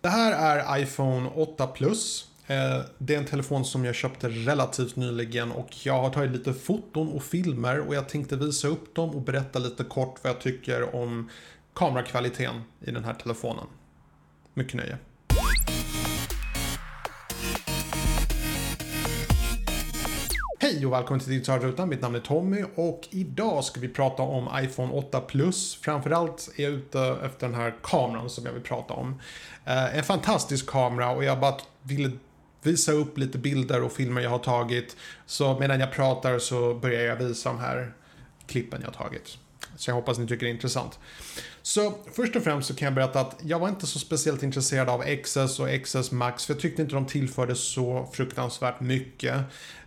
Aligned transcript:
Det 0.00 0.08
här 0.08 0.58
är 0.58 0.82
iPhone 0.82 1.30
8 1.34 1.66
Plus. 1.66 2.28
Eh, 2.46 2.80
det 2.98 3.14
är 3.14 3.18
en 3.18 3.24
telefon 3.24 3.64
som 3.64 3.84
jag 3.84 3.94
köpte 3.94 4.28
relativt 4.28 4.96
nyligen 4.96 5.52
och 5.52 5.86
jag 5.86 6.02
har 6.02 6.10
tagit 6.10 6.30
lite 6.32 6.54
foton 6.54 7.08
och 7.08 7.22
filmer 7.22 7.80
och 7.80 7.94
jag 7.94 8.08
tänkte 8.08 8.36
visa 8.36 8.68
upp 8.68 8.94
dem 8.94 9.10
och 9.10 9.22
berätta 9.22 9.58
lite 9.58 9.84
kort 9.84 10.18
vad 10.22 10.32
jag 10.32 10.40
tycker 10.40 10.94
om 10.94 11.30
kamerakvaliteten 11.74 12.62
i 12.80 12.90
den 12.90 13.04
här 13.04 13.14
telefonen. 13.14 13.66
Mycket 14.54 14.74
nöje. 14.74 14.98
Hej 20.72 20.86
och 20.86 20.92
välkommen 20.92 21.20
till 21.20 21.30
Digitalrutan, 21.30 21.88
mitt 21.88 22.00
namn 22.00 22.14
är 22.14 22.20
Tommy 22.20 22.64
och 22.74 23.08
idag 23.10 23.64
ska 23.64 23.80
vi 23.80 23.88
prata 23.88 24.22
om 24.22 24.48
iPhone 24.62 24.92
8 24.92 25.20
Plus. 25.20 25.74
Framförallt 25.82 26.50
är 26.56 26.62
jag 26.62 26.72
ute 26.72 27.00
efter 27.24 27.46
den 27.46 27.54
här 27.54 27.74
kameran 27.82 28.30
som 28.30 28.46
jag 28.46 28.52
vill 28.52 28.62
prata 28.62 28.94
om. 28.94 29.20
Eh, 29.64 29.98
en 29.98 30.04
fantastisk 30.04 30.66
kamera 30.66 31.10
och 31.10 31.24
jag 31.24 31.40
bara 31.40 31.56
ville 31.82 32.10
visa 32.62 32.92
upp 32.92 33.18
lite 33.18 33.38
bilder 33.38 33.82
och 33.82 33.92
filmer 33.92 34.20
jag 34.20 34.30
har 34.30 34.38
tagit. 34.38 34.96
Så 35.26 35.58
medan 35.58 35.80
jag 35.80 35.92
pratar 35.92 36.38
så 36.38 36.74
börjar 36.74 37.02
jag 37.02 37.16
visa 37.16 37.48
de 37.48 37.58
här 37.58 37.92
klippen 38.46 38.80
jag 38.80 38.88
har 38.88 39.04
tagit. 39.04 39.38
Så 39.76 39.90
jag 39.90 39.94
hoppas 39.94 40.18
ni 40.18 40.26
tycker 40.26 40.46
det 40.46 40.50
är 40.50 40.54
intressant. 40.54 40.98
Så 41.62 41.94
först 42.12 42.36
och 42.36 42.42
främst 42.42 42.68
så 42.68 42.74
kan 42.74 42.86
jag 42.86 42.94
berätta 42.94 43.20
att 43.20 43.40
jag 43.42 43.58
var 43.58 43.68
inte 43.68 43.86
så 43.86 43.98
speciellt 43.98 44.42
intresserad 44.42 44.88
av 44.88 45.02
XS 45.22 45.60
och 45.60 45.68
XS 45.82 46.12
Max 46.12 46.46
för 46.46 46.54
jag 46.54 46.60
tyckte 46.60 46.82
inte 46.82 46.94
de 46.94 47.06
tillförde 47.06 47.54
så 47.54 48.08
fruktansvärt 48.12 48.80
mycket. 48.80 49.36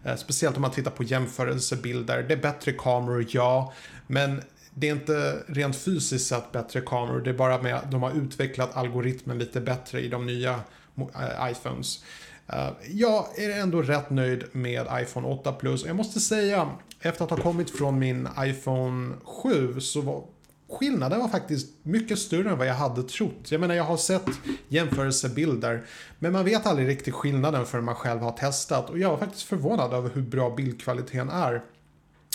Eh, 0.04 0.16
speciellt 0.16 0.56
om 0.56 0.62
man 0.62 0.72
tittar 0.72 0.92
på 0.92 1.04
jämförelsebilder. 1.04 2.24
Det 2.24 2.34
är 2.34 2.38
bättre 2.38 2.72
kameror, 2.72 3.26
ja. 3.30 3.74
Men 4.08 4.42
det 4.74 4.90
är 4.90 4.92
inte 4.92 5.44
rent 5.48 5.76
fysiskt 5.76 6.28
sett 6.28 6.52
bättre 6.52 6.82
kameror. 6.82 7.22
Det 7.22 7.30
är 7.30 7.34
bara 7.34 7.62
med 7.62 7.76
att 7.76 7.92
de 7.92 8.04
har 8.04 8.12
utvecklat 8.12 8.78
algoritmen 8.78 9.40
lite 9.40 9.62
bättre 9.62 10.02
i 10.02 10.08
de 10.08 10.26
nya 10.26 10.60
äh, 10.98 11.52
iPhones. 11.52 12.04
Eh, 12.52 12.70
jag 12.92 13.40
är 13.40 13.62
ändå 13.62 13.82
rätt 13.82 14.10
nöjd 14.10 14.44
med 14.52 14.88
iPhone 15.02 15.28
8 15.28 15.52
Plus. 15.52 15.86
Jag 15.86 15.96
måste 15.96 16.20
säga, 16.20 16.70
efter 17.00 17.24
att 17.24 17.30
ha 17.30 17.38
kommit 17.38 17.78
från 17.78 18.00
min 18.00 18.28
iPhone 18.40 19.16
7 19.24 19.80
så 19.80 20.02
var 20.02 20.24
skillnaden 20.70 21.20
var 21.20 21.28
faktiskt 21.28 21.68
mycket 21.84 22.20
större 22.20 22.50
än 22.50 22.58
vad 22.58 22.68
jag 22.68 22.74
hade 22.74 23.04
trott. 23.04 23.52
Jag 23.52 23.62
menar, 23.62 23.76
jag 23.76 23.84
har 23.84 23.98
sett 23.98 24.30
jämförelsebilder, 24.68 25.86
men 26.20 26.32
man 26.32 26.46
vet 26.46 26.66
aldrig 26.66 26.88
riktigt 26.88 27.14
skillnaden 27.14 27.66
förrän 27.66 27.86
man 27.86 27.96
själv 27.96 28.22
har 28.22 28.32
testat. 28.32 28.90
Och 28.90 29.00
jag 29.00 29.10
var 29.10 29.18
faktiskt 29.18 29.44
förvånad 29.44 29.94
över 29.94 30.10
hur 30.14 30.22
bra 30.22 30.50
bildkvaliteten 30.50 31.30
är 31.30 31.62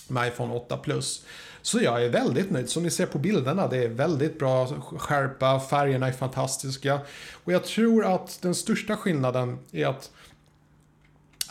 med 0.09 0.29
iPhone 0.29 0.55
8 0.55 0.77
Plus. 0.77 1.25
Så 1.63 1.81
jag 1.81 2.05
är 2.05 2.09
väldigt 2.09 2.51
nöjd. 2.51 2.71
Som 2.71 2.83
ni 2.83 2.91
ser 2.91 3.07
på 3.07 3.19
bilderna, 3.19 3.69
det 3.69 3.77
är 3.85 3.89
väldigt 3.89 4.39
bra 4.39 4.67
skärpa, 4.99 5.61
färgerna 5.61 6.09
är 6.09 6.13
fantastiska. 6.13 7.01
Och 7.45 7.53
jag 7.53 7.65
tror 7.65 8.15
att 8.15 8.39
den 8.43 8.55
största 8.55 8.97
skillnaden 8.97 9.59
är 9.73 9.87
att 9.87 10.11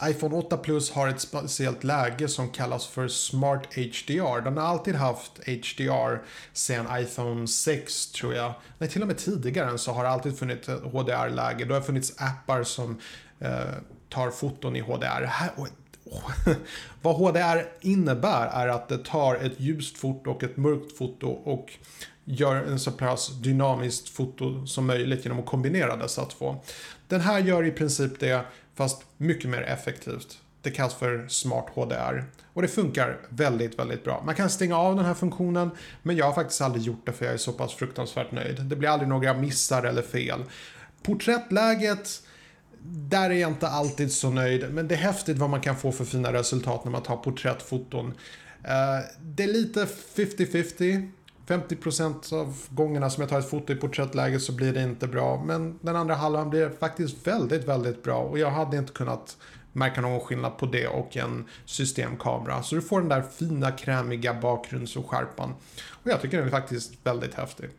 iPhone 0.03 0.35
8 0.35 0.57
Plus 0.57 0.91
har 0.91 1.07
ett 1.07 1.21
speciellt 1.21 1.83
läge 1.83 2.27
som 2.27 2.49
kallas 2.49 2.87
för 2.87 3.07
Smart 3.07 3.65
HDR. 3.75 4.41
Den 4.41 4.57
har 4.57 4.63
alltid 4.63 4.95
haft 4.95 5.31
HDR 5.37 6.23
sedan 6.53 7.01
iPhone 7.01 7.47
6 7.47 8.07
tror 8.11 8.33
jag. 8.33 8.53
Nej, 8.77 8.89
till 8.89 9.01
och 9.01 9.07
med 9.07 9.17
tidigare 9.17 9.77
så 9.77 9.91
har 9.91 10.03
det 10.03 10.09
alltid 10.09 10.37
funnits 10.39 10.67
HDR-läge. 10.67 11.65
Det 11.65 11.73
har 11.73 11.81
funnits 11.81 12.13
appar 12.17 12.63
som 12.63 12.99
eh, 13.39 13.49
tar 14.09 14.31
foton 14.31 14.75
i 14.75 14.79
HDR. 14.79 15.29
Vad 17.01 17.15
HDR 17.15 17.67
innebär 17.81 18.47
är 18.47 18.67
att 18.67 18.87
det 18.87 18.97
tar 18.97 19.35
ett 19.35 19.59
ljust 19.59 19.97
foto 19.97 20.31
och 20.31 20.43
ett 20.43 20.57
mörkt 20.57 20.97
foto 20.97 21.27
och 21.27 21.73
gör 22.25 22.55
en 22.55 22.79
så 22.79 22.91
pass 22.91 23.29
dynamiskt 23.41 24.09
foto 24.09 24.65
som 24.65 24.85
möjligt 24.85 25.25
genom 25.25 25.39
att 25.39 25.45
kombinera 25.45 25.95
dessa 25.95 26.25
två. 26.25 26.55
Den 27.07 27.21
här 27.21 27.39
gör 27.39 27.65
i 27.65 27.71
princip 27.71 28.19
det 28.19 28.45
fast 28.75 29.03
mycket 29.17 29.49
mer 29.49 29.61
effektivt. 29.61 30.37
Det 30.61 30.71
kallas 30.71 30.93
för 30.93 31.27
Smart 31.27 31.65
HDR 31.73 32.23
och 32.53 32.61
det 32.61 32.67
funkar 32.67 33.19
väldigt, 33.29 33.79
väldigt 33.79 34.03
bra. 34.03 34.23
Man 34.25 34.35
kan 34.35 34.49
stänga 34.49 34.77
av 34.77 34.95
den 34.95 35.05
här 35.05 35.13
funktionen, 35.13 35.71
men 36.03 36.15
jag 36.15 36.25
har 36.25 36.33
faktiskt 36.33 36.61
aldrig 36.61 36.83
gjort 36.83 37.05
det 37.05 37.11
för 37.11 37.25
jag 37.25 37.33
är 37.33 37.37
så 37.37 37.51
pass 37.51 37.73
fruktansvärt 37.73 38.31
nöjd. 38.31 38.61
Det 38.61 38.75
blir 38.75 38.89
aldrig 38.89 39.09
några 39.09 39.33
missar 39.33 39.83
eller 39.83 40.01
fel. 40.01 40.43
Porträttläget, 41.03 42.21
där 42.87 43.29
är 43.29 43.33
jag 43.33 43.51
inte 43.51 43.67
alltid 43.67 44.11
så 44.11 44.29
nöjd, 44.29 44.73
men 44.73 44.87
det 44.87 44.95
är 44.95 44.99
häftigt 44.99 45.37
vad 45.37 45.49
man 45.49 45.61
kan 45.61 45.75
få 45.75 45.91
för 45.91 46.05
fina 46.05 46.33
resultat 46.33 46.83
när 46.83 46.91
man 46.91 47.03
tar 47.03 47.17
porträttfoton. 47.17 48.05
Uh, 48.07 49.05
det 49.21 49.43
är 49.43 49.47
lite 49.47 49.85
50-50. 50.15 51.11
50% 51.47 52.33
av 52.33 52.57
gångerna 52.69 53.09
som 53.09 53.21
jag 53.21 53.29
tar 53.29 53.39
ett 53.39 53.49
foto 53.49 53.73
i 53.73 53.75
porträttläge 53.75 54.39
så 54.39 54.51
blir 54.51 54.73
det 54.73 54.83
inte 54.83 55.07
bra. 55.07 55.43
Men 55.45 55.79
den 55.81 55.95
andra 55.95 56.15
halvan 56.15 56.49
blir 56.49 56.69
faktiskt 56.69 57.27
väldigt, 57.27 57.67
väldigt 57.67 58.03
bra. 58.03 58.17
Och 58.17 58.39
jag 58.39 58.51
hade 58.51 58.77
inte 58.77 58.93
kunnat 58.93 59.37
märka 59.73 60.01
någon 60.01 60.19
skillnad 60.19 60.57
på 60.57 60.65
det 60.65 60.87
och 60.87 61.17
en 61.17 61.45
systemkamera. 61.65 62.63
Så 62.63 62.75
du 62.75 62.81
får 62.81 62.99
den 62.99 63.09
där 63.09 63.21
fina 63.21 63.71
krämiga 63.71 64.33
bakgrunds 64.33 64.95
och 64.95 65.09
skärpan. 65.09 65.53
Och 65.89 66.11
jag 66.11 66.21
tycker 66.21 66.37
den 66.37 66.47
är 66.47 66.51
faktiskt 66.51 66.93
väldigt 67.03 67.33
häftig. 67.33 67.69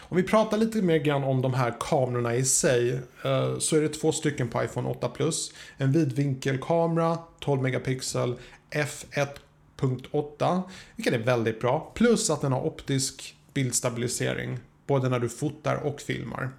Om 0.00 0.16
vi 0.16 0.22
pratar 0.22 0.58
lite 0.58 0.82
mer 0.82 0.98
grann 0.98 1.24
om 1.24 1.42
de 1.42 1.54
här 1.54 1.74
kamerorna 1.80 2.34
i 2.34 2.44
sig 2.44 2.92
eh, 3.24 3.58
så 3.58 3.76
är 3.76 3.80
det 3.80 3.88
två 3.88 4.12
stycken 4.12 4.48
på 4.48 4.64
iPhone 4.64 4.88
8 4.88 5.08
Plus. 5.08 5.52
En 5.76 5.92
vidvinkelkamera, 5.92 7.18
12 7.40 7.62
megapixel, 7.62 8.34
F1.8, 8.70 10.62
vilket 10.96 11.14
är 11.14 11.18
väldigt 11.18 11.60
bra. 11.60 11.92
Plus 11.94 12.30
att 12.30 12.40
den 12.40 12.52
har 12.52 12.66
optisk 12.66 13.36
bildstabilisering, 13.54 14.58
både 14.86 15.08
när 15.08 15.18
du 15.18 15.28
fotar 15.28 15.76
och 15.76 16.00
filmar. 16.00 16.50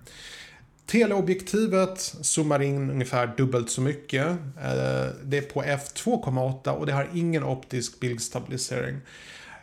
Teleobjektivet 0.85 1.99
zoomar 2.21 2.61
in 2.61 2.89
ungefär 2.89 3.33
dubbelt 3.37 3.69
så 3.69 3.81
mycket. 3.81 4.27
Eh, 4.27 5.07
det 5.23 5.37
är 5.37 5.41
på 5.53 5.63
f2,8 5.63 6.69
och 6.69 6.85
det 6.85 6.91
har 6.91 7.09
ingen 7.13 7.43
optisk 7.43 7.99
bildstabilisering. 7.99 8.97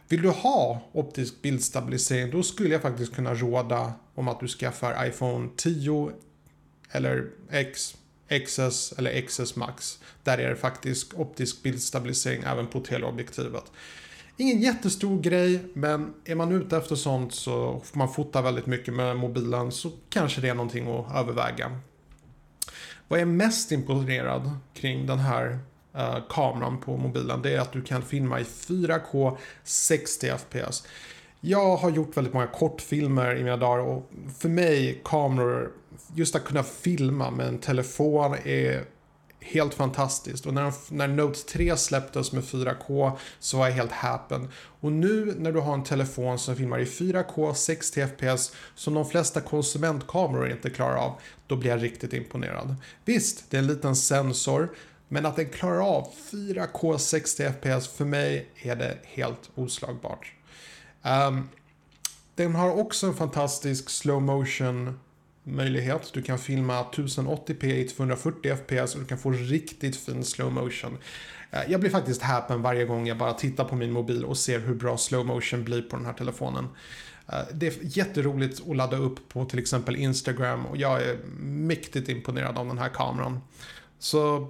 Vill 0.09 0.23
du 0.23 0.29
ha 0.29 0.81
optisk 0.93 1.43
bildstabilisering 1.43 2.31
då 2.31 2.43
skulle 2.43 2.69
jag 2.69 2.83
faktiskt 2.83 3.15
kunna 3.15 3.35
råda 3.35 3.93
om 4.15 4.29
att 4.29 4.41
du 4.41 4.49
skaffar 4.49 5.07
iPhone 5.07 5.49
10 5.57 6.13
eller 6.91 7.31
X 7.51 7.97
XS 8.29 8.93
eller 8.99 9.21
XS 9.21 9.57
Max. 9.57 9.99
Där 10.25 10.39
är 10.39 10.49
det 10.49 10.57
faktiskt 10.57 11.15
optisk 11.15 11.63
bildstabilisering 11.63 12.43
även 12.47 12.67
på 12.67 12.81
teleobjektivet. 12.81 13.65
Ingen 14.37 14.61
jättestor 14.61 15.23
grej, 15.23 15.61
men 15.75 16.15
är 16.25 16.35
man 16.35 16.53
ute 16.53 16.77
efter 16.77 16.95
sånt 16.95 17.35
så 17.35 17.81
får 17.85 17.99
man 17.99 18.13
fota 18.13 18.43
väldigt 18.43 18.67
mycket 18.67 18.95
med 18.95 19.17
mobilen 19.17 19.73
så 19.73 19.91
kanske 20.09 20.41
det 20.41 20.49
är 20.49 20.55
någonting 20.55 20.89
att 20.89 21.17
överväga. 21.17 21.81
Vad 23.09 23.21
jag 23.21 23.29
är 23.29 23.33
mest 23.33 23.73
imponerad 23.73 24.51
kring 24.75 25.07
den 25.07 25.19
här 25.19 25.59
eh, 25.97 26.19
kameran 26.29 26.81
på 26.81 26.97
mobilen 26.97 27.43
det 27.43 27.55
är 27.55 27.61
att 27.61 27.73
du 27.73 27.83
kan 27.83 28.03
filma 28.03 28.41
i 28.41 28.43
4K 28.43 29.37
60 29.65 30.33
FPS. 30.39 30.87
Jag 31.41 31.77
har 31.77 31.91
gjort 31.91 32.17
väldigt 32.17 32.35
många 32.35 32.47
kortfilmer 32.47 33.37
i 33.37 33.45
mina 33.45 33.57
dagar 33.57 33.79
och 33.79 34.11
för 34.39 34.49
mig 34.49 35.01
kameror 35.05 35.73
just 36.15 36.37
att 36.37 36.45
kunna 36.45 36.63
filma 36.63 37.31
med 37.31 37.49
en 37.49 37.59
telefon 37.59 38.37
är 38.45 38.85
helt 39.41 39.75
fantastiskt. 39.75 40.47
Och 40.47 40.55
när, 40.55 40.73
när 40.89 41.09
Note 41.09 41.41
3 41.41 41.77
släpptes 41.77 42.33
med 42.33 42.45
4K 42.45 43.13
så 43.39 43.59
var 43.59 43.67
jag 43.67 43.75
helt 43.75 43.93
häpen. 43.93 44.49
Och 44.81 44.93
nu 44.93 45.35
när 45.39 45.53
du 45.53 45.61
har 45.61 45.75
en 45.75 45.85
telefon 45.85 46.39
som 46.39 46.57
filmar 46.57 46.79
i 46.79 46.85
4K 46.85 47.55
60 47.55 48.07
FPS 48.07 48.53
som 48.75 48.95
de 48.95 49.09
flesta 49.09 49.41
konsumentkameror 49.41 50.51
inte 50.51 50.71
klarar 50.71 50.97
av, 50.97 51.21
då 51.47 51.57
blir 51.57 51.71
jag 51.71 51.83
riktigt 51.83 52.13
imponerad. 52.13 52.75
Visst, 53.05 53.51
det 53.51 53.57
är 53.57 53.59
en 53.59 53.67
liten 53.67 53.97
sensor, 53.97 54.69
men 55.09 55.27
att 55.27 55.37
den 55.37 55.49
klarar 55.49 55.97
av 55.97 56.13
4K 56.33 56.99
60 56.99 57.53
FPS 57.53 57.89
för 57.89 58.05
mig 58.05 58.49
är 58.63 58.77
det 58.77 58.99
helt 59.05 59.51
oslagbart. 59.55 60.33
Um, 61.03 61.49
den 62.35 62.55
har 62.55 62.71
också 62.71 63.07
en 63.07 63.15
fantastisk 63.15 63.91
slow 63.91 64.23
motion 64.23 64.99
möjlighet. 65.43 66.11
Du 66.13 66.23
kan 66.23 66.39
filma 66.39 66.83
1080p 66.83 67.65
i 67.65 67.89
240 67.89 68.57
fps 68.57 68.95
och 68.95 69.01
du 69.01 69.07
kan 69.07 69.19
få 69.19 69.31
riktigt 69.31 69.97
fin 69.97 70.25
slow 70.25 70.53
motion. 70.53 70.99
Eh, 71.51 71.61
jag 71.69 71.81
blir 71.81 71.91
faktiskt 71.91 72.23
häpen 72.23 72.63
varje 72.63 72.85
gång 72.85 73.07
jag 73.07 73.19
bara 73.19 73.33
tittar 73.33 73.65
på 73.65 73.77
min 73.77 73.93
mobil 73.93 74.25
och 74.25 74.39
ser 74.39 74.61
hur 74.61 74.75
bra 74.75 74.97
slow 74.97 75.27
motion 75.27 75.65
blir 75.65 75.83
på 75.83 75.97
den 75.97 76.07
här 76.07 76.13
telefonen. 76.13 76.69
Eh, 77.29 77.39
det 77.55 77.67
är 77.67 77.99
jätteroligt 77.99 78.63
att 78.71 78.77
ladda 78.77 78.97
upp 78.97 79.29
på 79.29 79.45
till 79.45 79.59
exempel 79.59 79.97
Instagram 79.97 80.67
och 80.67 80.77
jag 80.77 81.03
är 81.03 81.17
mäktigt 81.41 82.09
imponerad 82.09 82.59
av 82.59 82.67
den 82.67 82.79
här 82.79 82.89
kameran. 82.89 83.41
Så 83.99 84.49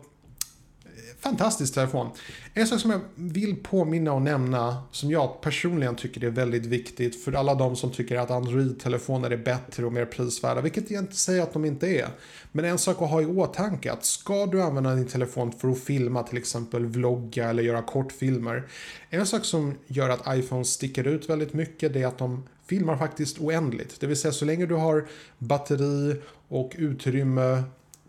fantastisk 1.20 1.74
telefon. 1.74 2.10
En 2.54 2.66
sak 2.66 2.80
som 2.80 2.90
jag 2.90 3.00
vill 3.14 3.56
påminna 3.56 4.12
och 4.12 4.22
nämna, 4.22 4.82
som 4.90 5.10
jag 5.10 5.40
personligen 5.40 5.96
tycker 5.96 6.24
är 6.24 6.30
väldigt 6.30 6.66
viktigt 6.66 7.24
för 7.24 7.32
alla 7.32 7.54
de 7.54 7.76
som 7.76 7.90
tycker 7.90 8.16
att 8.16 8.30
Android-telefoner 8.30 9.30
är 9.30 9.36
bättre 9.36 9.86
och 9.86 9.92
mer 9.92 10.04
prisvärda, 10.04 10.60
vilket 10.60 10.90
jag 10.90 11.02
inte 11.02 11.16
säger 11.16 11.42
att 11.42 11.52
de 11.52 11.64
inte 11.64 11.86
är. 11.86 12.08
Men 12.52 12.64
en 12.64 12.78
sak 12.78 13.02
att 13.02 13.10
ha 13.10 13.22
i 13.22 13.26
åtanke 13.26 13.92
att 13.92 14.04
ska 14.04 14.46
du 14.46 14.62
använda 14.62 14.94
din 14.94 15.06
telefon 15.06 15.52
för 15.52 15.68
att 15.68 15.78
filma 15.78 16.22
till 16.22 16.38
exempel 16.38 16.86
vlogga 16.86 17.48
eller 17.48 17.62
göra 17.62 17.82
kortfilmer. 17.82 18.68
En 19.10 19.26
sak 19.26 19.44
som 19.44 19.74
gör 19.86 20.08
att 20.08 20.38
iPhone 20.38 20.64
sticker 20.64 21.06
ut 21.06 21.30
väldigt 21.30 21.52
mycket 21.52 21.92
det 21.92 22.02
är 22.02 22.06
att 22.06 22.18
de 22.18 22.44
filmar 22.66 22.96
faktiskt 22.96 23.38
oändligt. 23.38 24.00
Det 24.00 24.06
vill 24.06 24.16
säga 24.16 24.32
så 24.32 24.44
länge 24.44 24.66
du 24.66 24.74
har 24.74 25.06
batteri 25.38 26.20
och 26.48 26.72
utrymme 26.78 27.62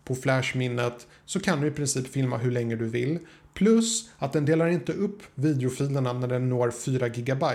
på 0.08 0.16
flashminnet 0.16 1.08
så 1.26 1.40
kan 1.40 1.62
du 1.62 1.68
i 1.68 1.72
princip 1.72 2.08
filma 2.08 2.38
hur 2.38 2.52
länge 2.52 2.76
du 2.76 2.86
vill. 2.86 3.20
Plus 3.54 4.10
att 4.18 4.34
den 4.34 4.46
delar 4.46 4.68
inte 4.68 4.94
upp 4.94 5.22
videofilerna 5.36 6.14
när 6.14 6.28
den 6.28 6.50
når 6.50 6.72
4 6.72 7.10
GB. 7.10 7.46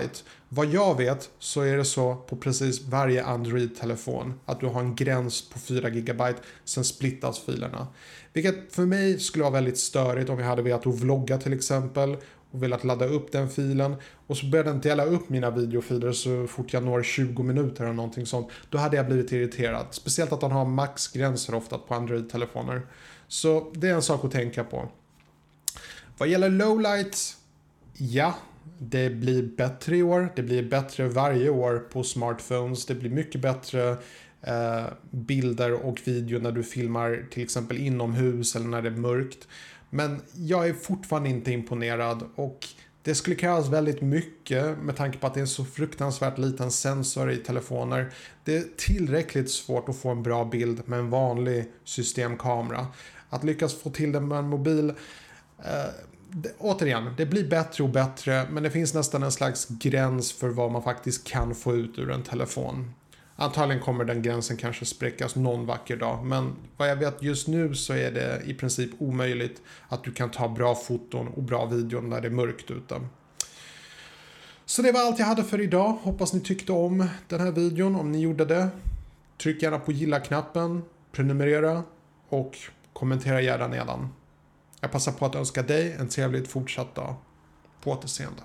Vad 0.49 0.65
jag 0.65 0.97
vet 0.97 1.29
så 1.39 1.61
är 1.61 1.77
det 1.77 1.85
så 1.85 2.15
på 2.15 2.35
precis 2.35 2.81
varje 2.81 3.23
Android-telefon 3.23 4.33
att 4.45 4.59
du 4.59 4.65
har 4.65 4.81
en 4.81 4.95
gräns 4.95 5.49
på 5.49 5.59
4 5.59 5.89
GB, 5.89 6.23
sen 6.65 6.83
splittas 6.83 7.39
filerna. 7.39 7.87
Vilket 8.33 8.75
för 8.75 8.85
mig 8.85 9.19
skulle 9.19 9.43
vara 9.43 9.53
väldigt 9.53 9.77
störigt 9.77 10.29
om 10.29 10.39
jag 10.39 10.47
hade 10.47 10.61
velat 10.61 10.85
vlogga 10.85 11.37
till 11.37 11.53
exempel 11.53 12.17
och 12.53 12.63
velat 12.63 12.83
ladda 12.83 13.05
upp 13.05 13.31
den 13.31 13.49
filen 13.49 13.95
och 14.27 14.37
så 14.37 14.45
började 14.45 14.69
den 14.69 14.81
dela 14.81 15.05
upp 15.05 15.29
mina 15.29 15.51
videofiler 15.51 16.11
så 16.11 16.47
fort 16.47 16.73
jag 16.73 16.83
når 16.83 17.03
20 17.03 17.43
minuter 17.43 17.83
eller 17.83 17.93
någonting 17.93 18.25
sånt. 18.25 18.47
Då 18.69 18.77
hade 18.77 18.97
jag 18.97 19.05
blivit 19.05 19.31
irriterad. 19.31 19.85
Speciellt 19.91 20.31
att 20.31 20.41
den 20.41 20.51
har 20.51 20.65
maxgränser 20.65 21.55
ofta 21.55 21.77
på 21.77 21.93
Android-telefoner. 21.93 22.81
Så 23.27 23.71
det 23.73 23.89
är 23.89 23.93
en 23.93 24.01
sak 24.01 24.25
att 24.25 24.31
tänka 24.31 24.63
på. 24.63 24.89
Vad 26.17 26.29
gäller 26.29 26.49
lowlights, 26.49 27.37
ja, 27.93 28.35
det 28.79 29.09
blir 29.09 29.43
bättre 29.43 29.97
i 29.97 30.03
år. 30.03 30.33
Det 30.35 30.43
blir 30.43 30.69
bättre 30.69 31.07
varje 31.07 31.49
år 31.49 31.79
på 31.79 32.03
smartphones. 32.03 32.85
Det 32.85 32.95
blir 32.95 33.09
mycket 33.09 33.41
bättre 33.41 33.97
eh, 34.41 34.85
bilder 35.11 35.85
och 35.85 35.99
video 36.03 36.39
när 36.39 36.51
du 36.51 36.63
filmar 36.63 37.25
till 37.31 37.43
exempel 37.43 37.77
inomhus 37.77 38.55
eller 38.55 38.67
när 38.67 38.81
det 38.81 38.89
är 38.89 38.95
mörkt. 38.95 39.47
Men 39.93 40.21
jag 40.33 40.69
är 40.69 40.73
fortfarande 40.73 41.29
inte 41.29 41.51
imponerad 41.51 42.23
och 42.35 42.67
det 43.01 43.15
skulle 43.15 43.35
krävas 43.35 43.69
väldigt 43.69 44.01
mycket 44.01 44.77
med 44.77 44.95
tanke 44.95 45.17
på 45.17 45.27
att 45.27 45.33
det 45.33 45.39
är 45.39 45.41
en 45.41 45.47
så 45.47 45.65
fruktansvärt 45.65 46.37
liten 46.37 46.71
sensor 46.71 47.31
i 47.31 47.37
telefoner. 47.37 48.13
Det 48.43 48.57
är 48.57 48.63
tillräckligt 48.77 49.51
svårt 49.51 49.89
att 49.89 49.97
få 49.97 50.09
en 50.09 50.23
bra 50.23 50.45
bild 50.45 50.81
med 50.85 50.99
en 50.99 51.09
vanlig 51.09 51.65
systemkamera. 51.83 52.87
Att 53.29 53.43
lyckas 53.43 53.73
få 53.73 53.89
till 53.89 54.11
det 54.11 54.19
med 54.19 54.37
en 54.37 54.49
mobil 54.49 54.89
eh, 55.59 55.93
det, 56.29 56.53
återigen, 56.57 57.13
det 57.17 57.25
blir 57.25 57.49
bättre 57.49 57.83
och 57.83 57.89
bättre 57.89 58.47
men 58.51 58.63
det 58.63 58.71
finns 58.71 58.93
nästan 58.93 59.23
en 59.23 59.31
slags 59.31 59.67
gräns 59.67 60.31
för 60.31 60.49
vad 60.49 60.71
man 60.71 60.83
faktiskt 60.83 61.27
kan 61.27 61.55
få 61.55 61.75
ut 61.75 61.99
ur 61.99 62.11
en 62.11 62.23
telefon. 62.23 62.91
Antagligen 63.35 63.83
kommer 63.83 64.05
den 64.05 64.21
gränsen 64.21 64.57
kanske 64.57 64.85
spräckas 64.85 65.35
någon 65.35 65.65
vacker 65.65 65.97
dag 65.97 66.25
men 66.25 66.55
vad 66.77 66.89
jag 66.89 66.95
vet 66.95 67.23
just 67.23 67.47
nu 67.47 67.75
så 67.75 67.93
är 67.93 68.11
det 68.11 68.41
i 68.45 68.53
princip 68.53 68.89
omöjligt 68.99 69.61
att 69.87 70.03
du 70.03 70.11
kan 70.11 70.31
ta 70.31 70.49
bra 70.49 70.75
foton 70.75 71.27
och 71.27 71.43
bra 71.43 71.65
videon 71.65 72.09
när 72.09 72.21
det 72.21 72.27
är 72.27 72.31
mörkt 72.31 72.71
ute. 72.71 73.01
Så 74.65 74.81
det 74.81 74.91
var 74.91 75.01
allt 75.01 75.19
jag 75.19 75.25
hade 75.25 75.43
för 75.43 75.61
idag. 75.61 75.97
Hoppas 76.01 76.33
ni 76.33 76.39
tyckte 76.39 76.71
om 76.71 77.07
den 77.27 77.39
här 77.39 77.51
videon. 77.51 77.95
Om 77.95 78.11
ni 78.11 78.19
gjorde 78.19 78.45
det, 78.45 78.69
tryck 79.41 79.63
gärna 79.63 79.79
på 79.79 79.91
gilla-knappen, 79.91 80.83
prenumerera 81.11 81.83
och 82.29 82.57
kommentera 82.93 83.41
gärna 83.41 83.67
nedan. 83.67 84.09
Jag 84.79 84.91
passar 84.91 85.11
på 85.11 85.25
att 85.25 85.35
önska 85.35 85.61
dig 85.63 85.95
en 85.99 86.09
trevlig 86.09 86.47
fortsatt 86.47 86.95
dag. 86.95 87.15
På 87.81 87.91
återseende. 87.91 88.41